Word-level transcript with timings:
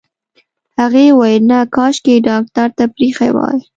هغې 0.79 1.05
وويل 1.11 1.43
نه 1.51 1.59
کاشکې 1.75 2.13
يې 2.17 2.25
ډاکټر 2.27 2.67
ته 2.77 2.83
پرېښې 2.95 3.29
وای. 3.35 3.59